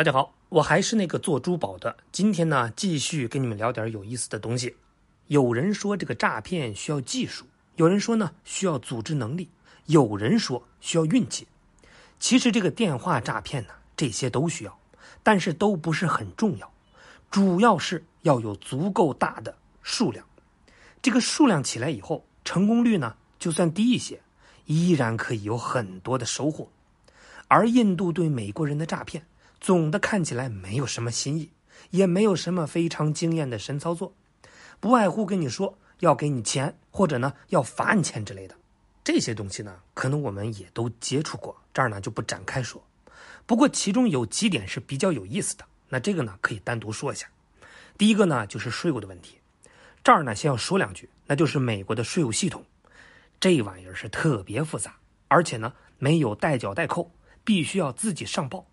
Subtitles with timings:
[0.00, 1.94] 大家好，我还是那个做珠宝的。
[2.10, 4.74] 今天呢，继续跟你们聊点有意思的东西。
[5.26, 7.44] 有人说这个诈骗需要技术，
[7.76, 9.50] 有人说呢需要组织能力，
[9.84, 11.46] 有人说需要运气。
[12.18, 14.78] 其实这个电话诈骗呢，这些都需要，
[15.22, 16.72] 但是都不是很重要，
[17.30, 20.24] 主要是要有足够大的数量。
[21.02, 24.22] 这个数量起来以后，成功率呢就算低一些，
[24.64, 26.70] 依然可以有很多的收获。
[27.48, 29.26] 而印度对美国人的诈骗。
[29.60, 31.50] 总的看起来没有什么新意，
[31.90, 34.14] 也没有什么非常惊艳的神操作，
[34.80, 38.56] 不外乎跟你说要给你钱，或者呢要罚你钱之类的。
[39.04, 42.82] 这些东西呢，可能我们也都接触过，这儿呢就不展开说。
[43.44, 47.26] 不过其中有几点是比较有意思的，那这个呢可以单独说一下。
[47.98, 49.38] 第一个呢就是税务的问题，
[50.02, 52.64] 这儿呢先要说两句，那就是美国的税务系统，
[53.38, 54.96] 这玩意儿是特别复杂，
[55.28, 57.10] 而且呢没有代缴代扣，
[57.44, 58.64] 必须要自己上报。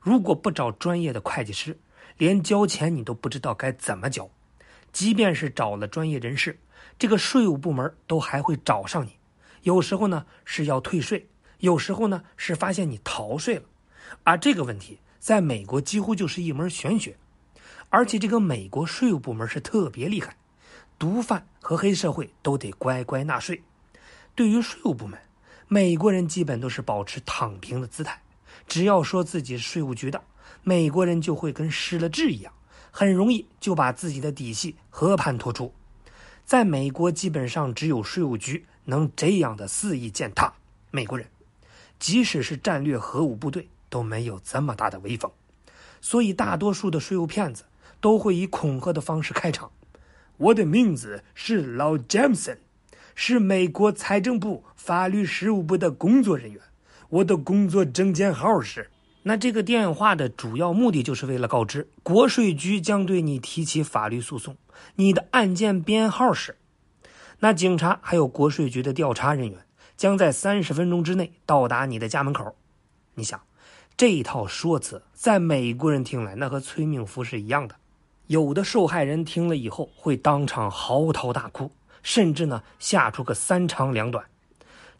[0.00, 1.78] 如果不找专业的会计师，
[2.16, 4.28] 连交钱你都不知道该怎么交。
[4.92, 6.58] 即便是找了专业人士，
[6.98, 9.16] 这个税务部门都还会找上你。
[9.62, 13.62] 有时候呢是要退税，有时候呢是发现你逃税了。
[14.24, 17.16] 而这个问题在美国几乎就是一门玄学。
[17.88, 20.36] 而且这个美国税务部门是特别厉害，
[20.98, 23.62] 毒贩和黑社会都得乖乖纳税。
[24.34, 25.18] 对于税务部门，
[25.68, 28.20] 美国人基本都是保持躺平的姿态。
[28.66, 30.22] 只要说自己是税务局的，
[30.62, 32.52] 美国人就会跟失了智一样，
[32.90, 35.74] 很容易就把自己的底细和盘托出。
[36.44, 40.52] 在美国，基本上只有税务局能这样的肆意践踏
[40.90, 41.26] 美国人，
[41.98, 45.30] 即使是战略核武部队都没有这么大的威风。
[46.00, 47.64] 所以，大多数的税务骗子
[48.00, 49.70] 都会以恐吓的方式开场
[50.36, 52.58] ：“我的名字是老詹姆森，
[53.14, 56.60] 是美国财政部法律事务部的工作人员。”
[57.12, 58.90] 我的工作证件号是，
[59.24, 64.56] 那这个电话的主要目的就是为了告知国税局将对你提起法律诉讼，
[64.94, 66.56] 你的案件编号是。
[67.40, 69.58] 那警察还有国税局的调查人员
[69.94, 72.56] 将在三十分钟之内到达你的家门口。
[73.16, 73.38] 你想，
[73.94, 77.76] 这一套说辞在美国人听来，那和催命符是一样的。
[78.28, 81.70] 有的受害人听了以后会当场嚎啕大哭，
[82.02, 84.24] 甚至呢吓出个三长两短。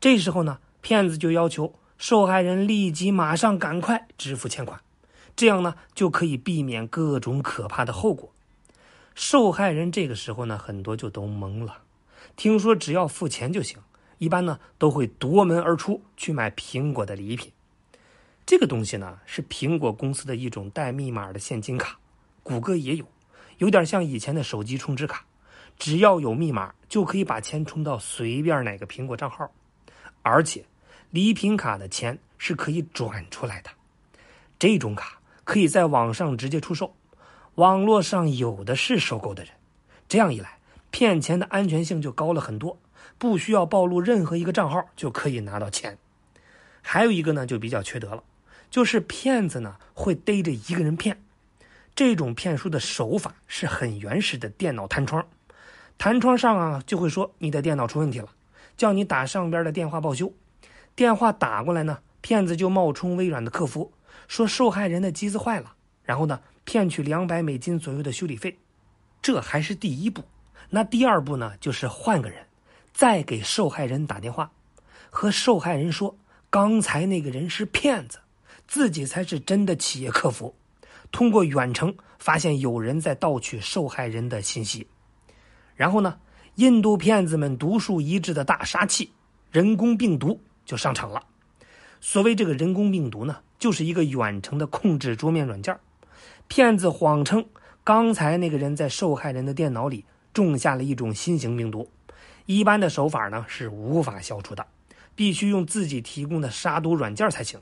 [0.00, 1.72] 这时候呢，骗子就要求。
[2.00, 4.80] 受害人立即马上赶快支付欠款，
[5.36, 8.32] 这样呢就可以避免各种可怕的后果。
[9.14, 11.82] 受害人这个时候呢，很多就都懵了，
[12.36, 13.76] 听说只要付钱就行，
[14.16, 17.52] 一般呢都会夺门而出去买苹果的礼品。
[18.46, 21.98] 这个东西呢是苹果公司的一种带密码的现金卡，
[22.42, 23.04] 谷歌也有，
[23.58, 25.26] 有点像以前的手机充值卡，
[25.78, 29.52] 只要有密码就可以把钱充到随便哪个苹果账号，
[30.22, 30.64] 而且。
[31.10, 33.70] 礼品卡的钱是可以转出来的，
[34.58, 36.94] 这种卡可以在网上直接出售，
[37.56, 39.52] 网络上有的是收购的人。
[40.08, 40.58] 这样一来，
[40.92, 42.78] 骗钱的安全性就高了很多，
[43.18, 45.98] 不需要暴露任何一个账号就可以拿到钱。
[46.80, 48.22] 还有一个呢，就比较缺德了，
[48.70, 51.20] 就是骗子呢会逮着一个人骗。
[51.96, 55.26] 这种骗术的手法是很原始的电脑弹窗，
[55.98, 58.28] 弹窗上啊就会说你的电脑出问题了，
[58.76, 60.32] 叫你打上边的电话报修。
[60.94, 63.92] 电话打过来呢，骗子就冒充微软的客服，
[64.28, 65.74] 说受害人的机子坏了，
[66.04, 68.58] 然后呢骗取两百美金左右的修理费。
[69.22, 70.22] 这还是第一步，
[70.68, 72.46] 那第二步呢，就是换个人，
[72.92, 74.50] 再给受害人打电话，
[75.10, 76.16] 和受害人说
[76.50, 78.18] 刚才那个人是骗子，
[78.66, 80.54] 自己才是真的企业客服。
[81.12, 84.86] 通过远程发现有人在盗取受害人的信息，
[85.74, 86.18] 然后呢，
[86.54, 89.10] 印度骗子们独树一帜的大杀器——
[89.50, 90.40] 人工病毒。
[90.70, 91.24] 就上场了。
[92.00, 95.76] 所谓这个人工病毒呢，就是一个远程的控制桌面软件。
[96.46, 97.44] 骗子谎称
[97.82, 101.90] 刚才那个人在受害人的电脑里种下了一种新型病毒，
[102.46, 104.64] 一般的手法呢是无法消除的，
[105.16, 107.60] 必须用自己提供的杀毒软件才行。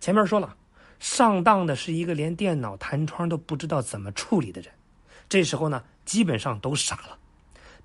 [0.00, 0.56] 前面说了，
[0.98, 4.72] 上当的是一个连电脑弹窗都不知道怎么处理的人。
[5.28, 7.18] 这时候呢，基本上都傻了，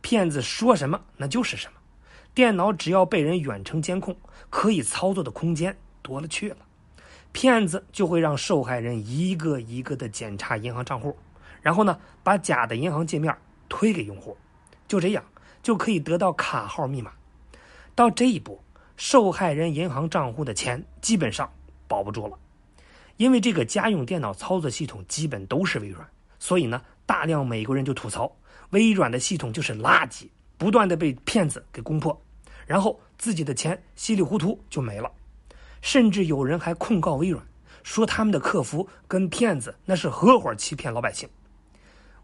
[0.01, 1.80] 骗子说什么那就是什么。
[2.33, 4.15] 电脑只要被人远程监控，
[4.49, 6.57] 可以操作的空间多了去了。
[7.33, 11.17] 骗子就会让受害人一个一个的检查银行账户，
[11.61, 13.35] 然后呢，把假的银行界面
[13.69, 14.35] 推给用户，
[14.87, 15.23] 就这样
[15.61, 17.11] 就可以得到卡号密码。
[17.95, 18.61] 到这一步，
[18.95, 21.49] 受害人银行账户的钱基本上
[21.87, 22.37] 保不住了，
[23.17, 26.05] 因为这个家用电脑操作系统基本都是微软，
[26.39, 28.29] 所以呢，大量美国人就吐槽
[28.71, 30.27] 微软的系统就是垃圾。
[30.61, 32.15] 不断的被骗子给攻破，
[32.67, 35.11] 然后自己的钱稀里糊涂就没了，
[35.81, 37.43] 甚至有人还控告微软，
[37.81, 41.27] 说他们的客服跟骗子那是合伙欺骗老百姓。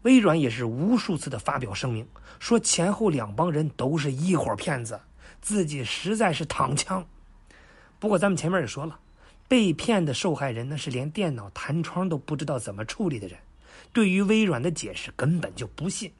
[0.02, 2.06] 微软也是无数次的发表声明，
[2.38, 5.00] 说前后两帮人都是一伙骗子，
[5.42, 7.04] 自己实在是躺枪。
[7.98, 9.00] 不过咱们前面也说了，
[9.48, 13.36] 被骗的受害人那是连电脑弹窗都不知道怎么处理的人，
[13.92, 16.12] 对于微软的解释根本就不信。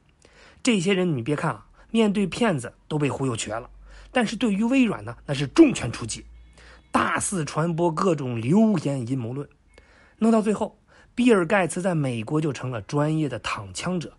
[0.61, 3.69] 这些人你别看啊，面对骗子都被忽悠瘸了，
[4.11, 6.25] 但是对于微软呢，那是重拳出击，
[6.91, 9.47] 大肆传播各种流言阴谋论，
[10.17, 10.75] 弄到最后。
[11.15, 14.13] 比尔·盖茨在美国就成了专业的躺枪者，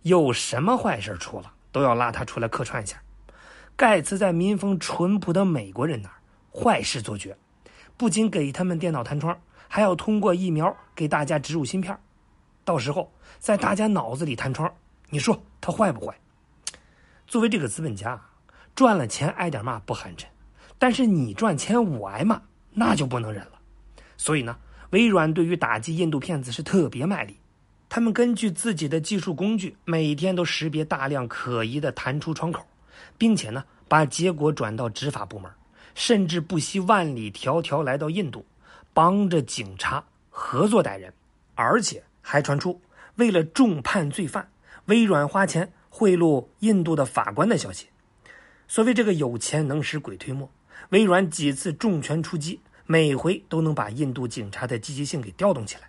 [0.00, 2.96] 有什么坏事出了，都要拉他出来客串一下。
[3.76, 6.14] 盖茨在民风淳朴的美国人那儿
[6.50, 7.36] 坏事做绝，
[7.98, 11.94] 不仅给他们电脑弹窗，还要通过疫苗给大家植入芯片，
[12.64, 14.72] 到时候在大家脑子里弹窗，
[15.10, 16.18] 你说他坏不坏？
[17.30, 18.20] 作为这个资本家，
[18.74, 20.24] 赚了钱挨点骂不寒碜，
[20.80, 22.42] 但是你赚钱我挨骂，
[22.72, 23.52] 那就不能忍了。
[24.16, 24.58] 所以呢？
[24.90, 27.38] 微软对于打击印度骗子是特别卖力，
[27.88, 32.66] 他们根据自己的技术工具，每天都识别大量可疑的弹出窗口，
[33.16, 35.48] 并且呢，把结果转到执法部门，
[35.94, 38.44] 甚至不惜万里迢迢来到印度，
[38.92, 41.14] 帮着警察合作逮人，
[41.54, 42.82] 而且还传出
[43.14, 44.50] 为了重判罪犯，
[44.86, 47.88] 微软花钱贿赂印度的法官的消息。
[48.66, 50.50] 所谓这个有钱能使鬼推磨，
[50.88, 52.60] 微软几次重拳出击。
[52.86, 55.82] 每回都能把印度警察的积极性给调动起来，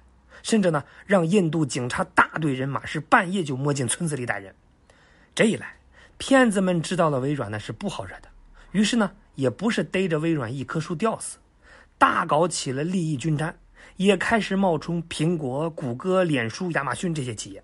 [0.44, 4.53] 甚至呢，让印度警察大队人马是半夜就摸进村子里逮人。
[5.33, 5.77] 这一来，
[6.19, 8.30] 骗子们知道了微软呢是不好惹的，
[8.71, 11.39] 于是呢，也不是逮着微软一棵树吊死，
[11.98, 13.57] 大搞起了利益均沾，
[13.98, 17.63] 也开始冒充苹果、谷歌、脸书、亚马逊这些企业。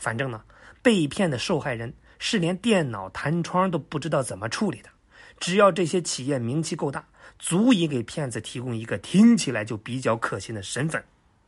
[0.00, 0.42] 反正呢，
[0.84, 4.90] 被骗的受害人是连电脑弹窗都不知道怎么处理的，
[5.40, 7.06] 只要这些企业名气够大。
[7.36, 11.02] 足以给骗子提供一个听起来就比较可信的身份，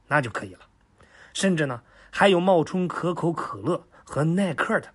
[0.08, 0.60] 那就可以了。
[1.32, 1.80] 甚至呢，
[2.10, 4.88] 还有冒充可口可乐和耐克的，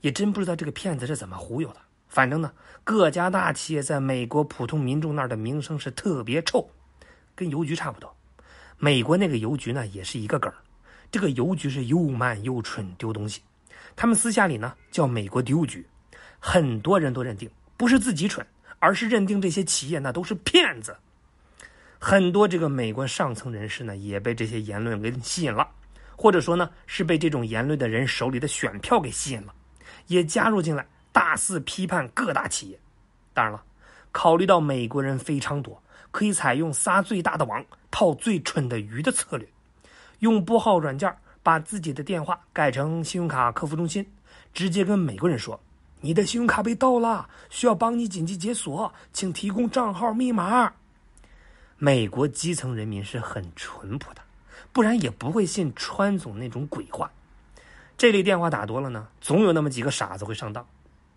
[0.00, 1.76] 也真不知道这个骗子是怎么忽悠的。
[2.08, 2.52] 反正呢，
[2.82, 6.68] 各家大企业在美国普通民众那儿的名声是特别臭，
[7.36, 8.14] 跟邮局差不多。
[8.78, 10.52] 美国那个邮局呢，也是一个梗
[11.14, 13.40] 这个邮局是又慢又蠢，丢东西。
[13.94, 15.86] 他们私下里呢叫美国丢局，
[16.40, 18.44] 很多人都认定不是自己蠢。
[18.80, 20.94] 而是认定这些企业那都是骗子，
[21.98, 25.66] 很多这个美国上层人士呢也被这些言论给吸引了，
[26.16, 29.54] 或者说呢是被这种言论的人手里的选票给吸引了，
[30.08, 32.78] 也加入进来大肆批判各大企业。
[33.32, 33.62] 当然了，
[34.10, 35.80] 考虑到美国人非常多，
[36.10, 39.48] 可以采用撒最大的网套最蠢的鱼的策略，
[40.24, 44.06] 用拨号软件把自己的电话改成信用卡客服中心，
[44.54, 45.60] 直接跟美国人说。
[46.00, 50.72] 你的信用卡被盗了，需要帮你紧急解锁，请提供账号密码。
[51.76, 54.22] 美国基层人民是很淳朴的，
[54.72, 57.10] 不然也不会信川总那种鬼话。
[57.98, 60.66] 这类电话打多了呢，总有那么几个傻子会上当。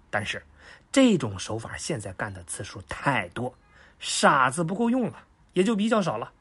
[0.09, 0.43] 但是
[0.91, 3.53] 这种手法现在干的次数太多，
[3.99, 5.23] 傻子不够用了，
[5.53, 6.33] 也就比较少了。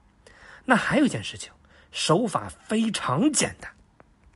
[0.65, 1.53] 那还有一件事情，
[1.97, 3.73] 手法非常简单，